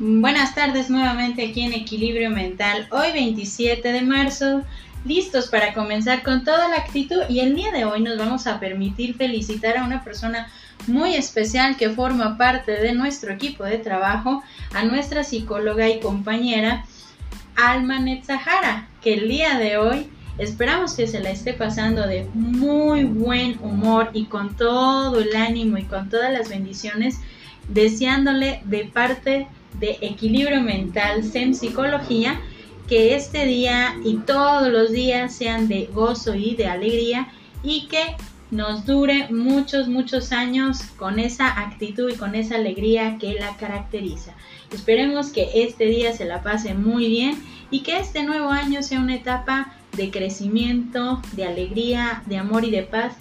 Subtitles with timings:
[0.00, 4.62] Buenas tardes nuevamente aquí en Equilibrio Mental, hoy 27 de marzo,
[5.04, 7.22] listos para comenzar con toda la actitud.
[7.28, 10.52] Y el día de hoy nos vamos a permitir felicitar a una persona
[10.86, 16.84] muy especial que forma parte de nuestro equipo de trabajo, a nuestra psicóloga y compañera
[17.56, 20.08] Alma Netzahara, que el día de hoy
[20.38, 25.76] esperamos que se la esté pasando de muy buen humor y con todo el ánimo
[25.76, 27.18] y con todas las bendiciones,
[27.68, 32.40] deseándole de parte de equilibrio mental, SEM Psicología,
[32.88, 37.28] que este día y todos los días sean de gozo y de alegría
[37.62, 38.16] y que
[38.50, 44.32] nos dure muchos, muchos años con esa actitud y con esa alegría que la caracteriza.
[44.72, 49.00] Esperemos que este día se la pase muy bien y que este nuevo año sea
[49.00, 53.14] una etapa de crecimiento, de alegría, de amor y de paz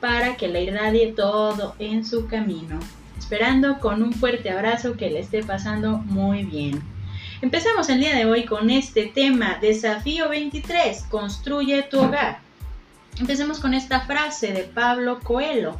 [0.00, 2.78] para que la irradie todo en su camino
[3.18, 6.82] esperando con un fuerte abrazo que le esté pasando muy bien.
[7.42, 12.38] Empezamos el día de hoy con este tema, desafío 23, construye tu hogar.
[13.18, 15.78] Empecemos con esta frase de Pablo Coelho.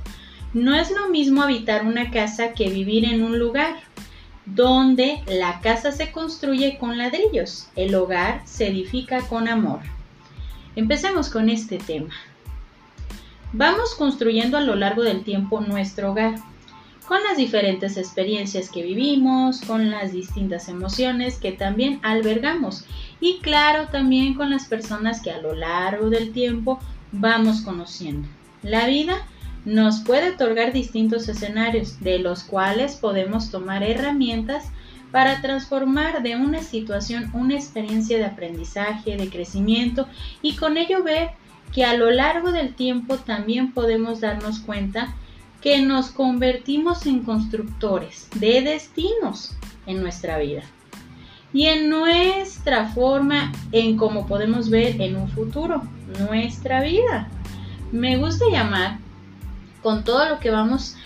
[0.53, 3.77] No es lo mismo habitar una casa que vivir en un lugar
[4.47, 9.81] donde la casa se construye con ladrillos, el hogar se edifica con amor.
[10.77, 12.15] Empecemos con este tema.
[13.53, 16.35] Vamos construyendo a lo largo del tiempo nuestro hogar
[17.07, 22.85] con las diferentes experiencias que vivimos, con las distintas emociones que también albergamos
[23.21, 26.79] y claro también con las personas que a lo largo del tiempo
[27.13, 28.29] vamos conociendo.
[28.63, 29.27] La vida
[29.65, 34.65] nos puede otorgar distintos escenarios de los cuales podemos tomar herramientas
[35.11, 40.09] para transformar de una situación una experiencia de aprendizaje, de crecimiento
[40.43, 41.31] y con ello ver
[41.73, 45.15] que a lo largo del tiempo también podemos darnos cuenta
[45.65, 50.63] que nos convertimos en constructores de destinos en nuestra vida
[51.55, 55.83] y en nuestra forma en cómo podemos ver en un futuro
[56.21, 57.29] nuestra vida.
[57.93, 58.99] Me gusta llamar
[59.83, 60.99] con todo lo que vamos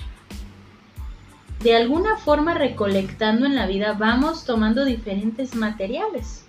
[1.61, 6.45] de alguna forma recolectando en la vida, vamos tomando diferentes materiales.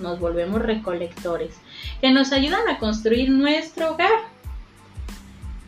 [0.00, 1.54] Nos volvemos recolectores
[2.00, 4.31] que nos ayudan a construir nuestro hogar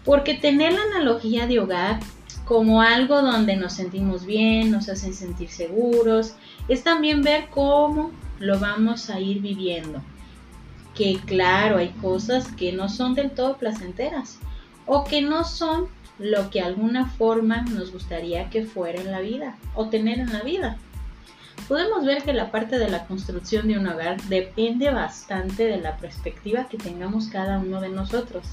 [0.05, 2.01] porque tener la analogía de hogar
[2.45, 6.35] como algo donde nos sentimos bien, nos hacen sentir seguros,
[6.69, 10.03] es también ver cómo lo vamos a ir viviendo.
[10.95, 14.39] Que claro, hay cosas que no son del todo placenteras
[14.87, 15.89] o que no son
[16.19, 20.43] lo que alguna forma nos gustaría que fuera en la vida o tener en la
[20.43, 20.77] vida.
[21.67, 25.97] Podemos ver que la parte de la construcción de un hogar depende bastante de la
[25.97, 28.45] perspectiva que tengamos cada uno de nosotros.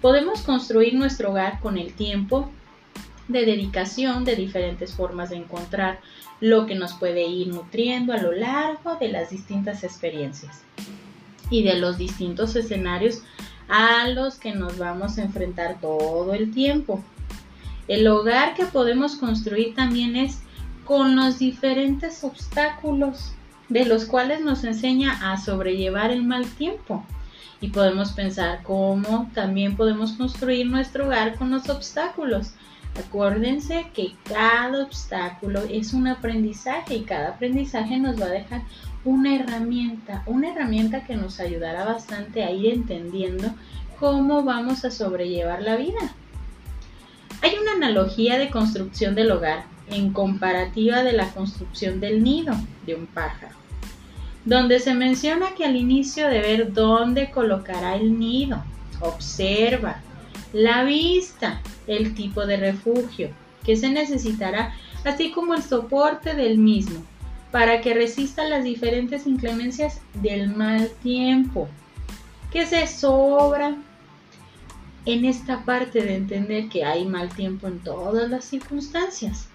[0.00, 2.50] Podemos construir nuestro hogar con el tiempo
[3.26, 5.98] de dedicación de diferentes formas de encontrar
[6.40, 10.62] lo que nos puede ir nutriendo a lo largo de las distintas experiencias
[11.50, 13.22] y de los distintos escenarios
[13.68, 17.02] a los que nos vamos a enfrentar todo el tiempo.
[17.88, 20.38] El hogar que podemos construir también es
[20.84, 23.32] con los diferentes obstáculos
[23.68, 27.04] de los cuales nos enseña a sobrellevar el mal tiempo
[27.60, 32.52] y podemos pensar cómo también podemos construir nuestro hogar con los obstáculos.
[32.98, 38.62] Acuérdense que cada obstáculo es un aprendizaje y cada aprendizaje nos va a dejar
[39.04, 43.54] una herramienta, una herramienta que nos ayudará bastante a ir entendiendo
[43.98, 46.12] cómo vamos a sobrellevar la vida.
[47.42, 52.54] Hay una analogía de construcción del hogar en comparativa de la construcción del nido
[52.84, 53.67] de un pájaro
[54.48, 58.64] donde se menciona que al inicio de ver dónde colocará el nido,
[59.00, 60.00] observa
[60.54, 63.28] la vista, el tipo de refugio
[63.62, 67.04] que se necesitará, así como el soporte del mismo,
[67.52, 71.68] para que resista las diferentes inclemencias del mal tiempo,
[72.50, 73.76] que se sobra
[75.04, 79.46] en esta parte de entender que hay mal tiempo en todas las circunstancias.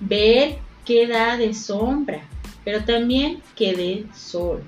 [0.00, 2.22] Ver qué da de sombra,
[2.70, 4.62] pero también que dé sol.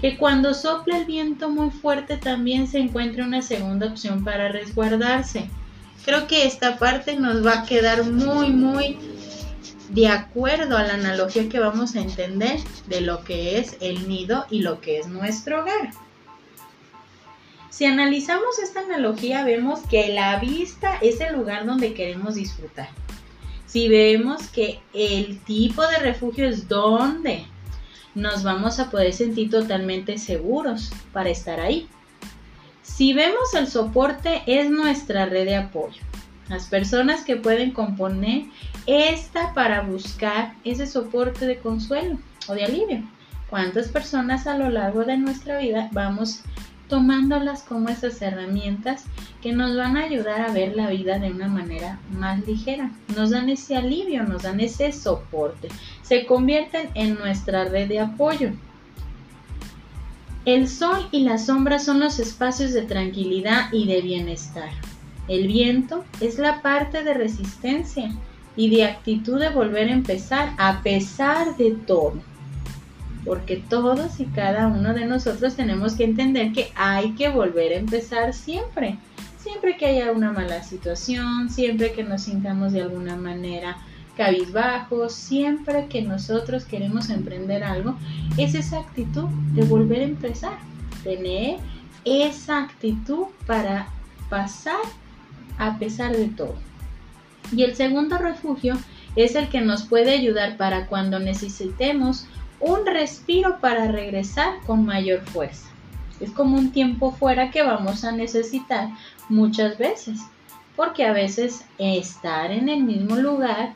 [0.00, 5.50] Que cuando sople el viento muy fuerte también se encuentre una segunda opción para resguardarse.
[6.04, 8.96] Creo que esta parte nos va a quedar muy, muy
[9.88, 14.46] de acuerdo a la analogía que vamos a entender de lo que es el nido
[14.48, 15.90] y lo que es nuestro hogar.
[17.70, 22.88] Si analizamos esta analogía vemos que la vista es el lugar donde queremos disfrutar
[23.76, 27.44] si vemos que el tipo de refugio es donde
[28.14, 31.86] nos vamos a poder sentir totalmente seguros para estar ahí.
[32.80, 36.00] Si vemos el soporte es nuestra red de apoyo.
[36.48, 38.44] las personas que pueden componer
[38.86, 42.18] esta para buscar ese soporte de consuelo
[42.48, 43.02] o de alivio.
[43.50, 46.40] ¿Cuántas personas a lo largo de nuestra vida vamos
[46.88, 49.04] tomándolas como esas herramientas
[49.42, 52.90] que nos van a ayudar a ver la vida de una manera más ligera?
[53.16, 55.68] Nos dan ese alivio, nos dan ese soporte,
[56.02, 58.50] se convierten en nuestra red de apoyo.
[60.44, 64.70] El sol y la sombra son los espacios de tranquilidad y de bienestar.
[65.26, 68.14] El viento es la parte de resistencia
[68.54, 72.14] y de actitud de volver a empezar a pesar de todo.
[73.26, 77.78] Porque todos y cada uno de nosotros tenemos que entender que hay que volver a
[77.78, 78.98] empezar siempre.
[79.38, 83.78] Siempre que haya una mala situación, siempre que nos sintamos de alguna manera
[84.16, 87.96] cabizbajos, siempre que nosotros queremos emprender algo,
[88.38, 90.58] es esa actitud de volver a empezar.
[91.02, 91.58] Tener
[92.04, 93.88] esa actitud para
[94.30, 94.80] pasar
[95.58, 96.54] a pesar de todo.
[97.52, 98.76] Y el segundo refugio
[99.16, 102.26] es el que nos puede ayudar para cuando necesitemos
[102.60, 105.68] un respiro para regresar con mayor fuerza.
[106.20, 108.88] Es como un tiempo fuera que vamos a necesitar
[109.28, 110.20] muchas veces,
[110.74, 113.72] porque a veces estar en el mismo lugar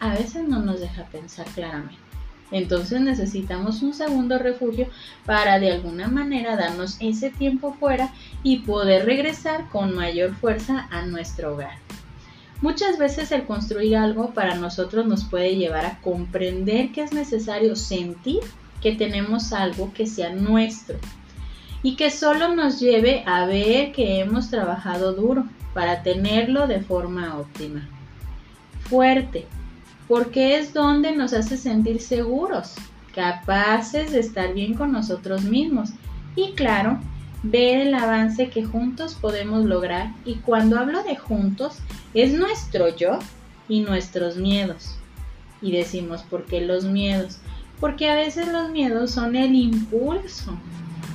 [0.00, 2.02] a veces no nos deja pensar claramente.
[2.50, 4.88] Entonces necesitamos un segundo refugio
[5.24, 8.12] para de alguna manera darnos ese tiempo fuera
[8.42, 11.81] y poder regresar con mayor fuerza a nuestro hogar.
[12.62, 17.74] Muchas veces el construir algo para nosotros nos puede llevar a comprender que es necesario
[17.74, 18.38] sentir
[18.80, 20.96] que tenemos algo que sea nuestro
[21.82, 25.44] y que solo nos lleve a ver que hemos trabajado duro
[25.74, 27.88] para tenerlo de forma óptima.
[28.88, 29.44] Fuerte,
[30.06, 32.74] porque es donde nos hace sentir seguros,
[33.12, 35.90] capaces de estar bien con nosotros mismos
[36.36, 37.00] y claro,
[37.42, 41.78] ver el avance que juntos podemos lograr y cuando hablo de juntos
[42.14, 43.18] es nuestro yo
[43.68, 44.96] y nuestros miedos.
[45.60, 47.38] Y decimos, ¿por qué los miedos?
[47.80, 50.56] Porque a veces los miedos son el impulso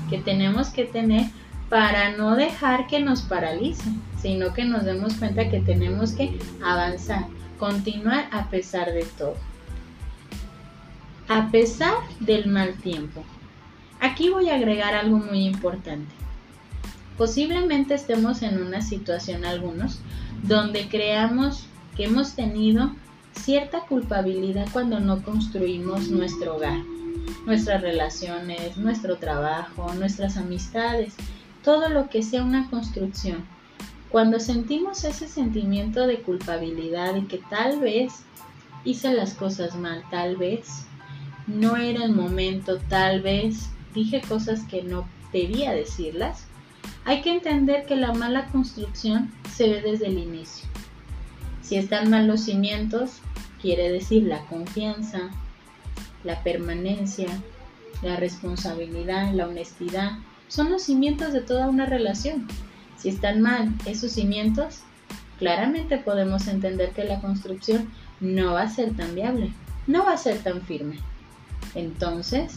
[0.10, 1.28] que tenemos que tener
[1.70, 3.90] para no dejar que nos paralice,
[4.22, 7.26] sino que nos demos cuenta que tenemos que avanzar,
[7.60, 9.36] continuar a pesar de todo.
[11.28, 13.24] A pesar del mal tiempo.
[14.00, 16.14] Aquí voy a agregar algo muy importante.
[17.18, 20.00] Posiblemente estemos en una situación algunos
[20.44, 22.92] donde creamos que hemos tenido
[23.34, 26.80] cierta culpabilidad cuando no construimos nuestro hogar,
[27.46, 31.16] nuestras relaciones, nuestro trabajo, nuestras amistades,
[31.64, 33.46] todo lo que sea una construcción.
[34.10, 38.24] Cuando sentimos ese sentimiento de culpabilidad y que tal vez
[38.86, 40.86] hice las cosas mal, tal vez
[41.46, 46.47] no era el momento, tal vez dije cosas que no debía decirlas,
[47.08, 50.68] hay que entender que la mala construcción se ve desde el inicio.
[51.62, 53.22] Si están mal los cimientos,
[53.62, 55.30] quiere decir la confianza,
[56.26, 57.30] la permanencia,
[58.02, 60.18] la responsabilidad, la honestidad,
[60.50, 62.46] son los cimientos de toda una relación.
[62.98, 64.82] Si están mal esos cimientos,
[65.40, 67.90] claramente podemos entender que la construcción
[68.20, 69.54] no va a ser tan viable,
[69.88, 70.98] no va a ser tan firme.
[71.74, 72.56] Entonces,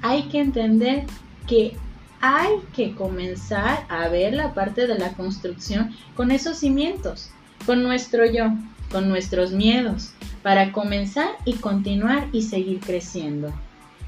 [0.00, 1.04] hay que entender
[1.46, 1.76] que
[2.22, 7.30] hay que comenzar a ver la parte de la construcción con esos cimientos,
[7.66, 8.44] con nuestro yo,
[8.92, 10.12] con nuestros miedos,
[10.42, 13.52] para comenzar y continuar y seguir creciendo.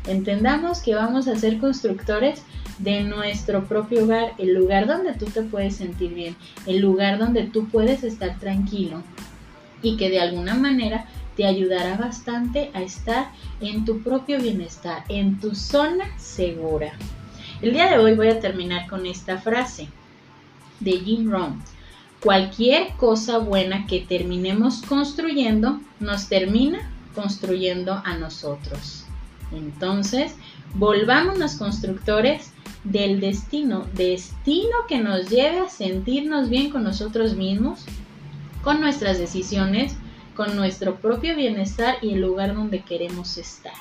[0.06, 2.42] Entendamos que vamos a ser constructores
[2.78, 7.42] de nuestro propio hogar, el lugar donde tú te puedes sentir bien, el lugar donde
[7.44, 9.02] tú puedes estar tranquilo
[9.82, 11.06] y que de alguna manera
[11.36, 16.92] te ayudará bastante a estar en tu propio bienestar, en tu zona segura.
[17.62, 19.88] El día de hoy voy a terminar con esta frase
[20.80, 21.62] de Jim Rohn.
[22.20, 29.04] Cualquier cosa buena que terminemos construyendo nos termina construyendo a nosotros.
[29.52, 30.34] Entonces,
[30.74, 37.84] volvámonos constructores del destino, destino que nos lleve a sentirnos bien con nosotros mismos,
[38.62, 39.96] con nuestras decisiones,
[40.34, 43.74] con nuestro propio bienestar y el lugar donde queremos estar.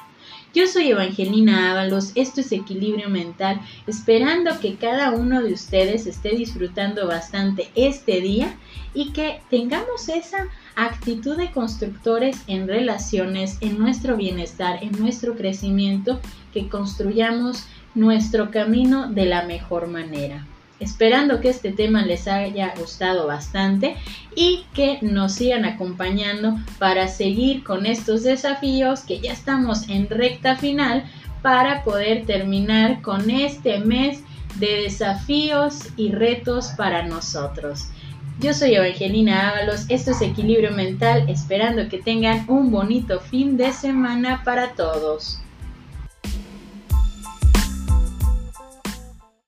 [0.53, 6.29] Yo soy Evangelina Ábalos, esto es Equilibrio Mental, esperando que cada uno de ustedes esté
[6.35, 8.55] disfrutando bastante este día
[8.93, 10.45] y que tengamos esa
[10.75, 16.19] actitud de constructores en relaciones, en nuestro bienestar, en nuestro crecimiento,
[16.53, 20.45] que construyamos nuestro camino de la mejor manera.
[20.83, 23.95] Esperando que este tema les haya gustado bastante
[24.35, 30.57] y que nos sigan acompañando para seguir con estos desafíos que ya estamos en recta
[30.57, 31.05] final
[31.41, 34.23] para poder terminar con este mes
[34.55, 37.87] de desafíos y retos para nosotros.
[38.41, 43.71] Yo soy Evangelina Ábalos, esto es Equilibrio Mental, esperando que tengan un bonito fin de
[43.71, 45.39] semana para todos.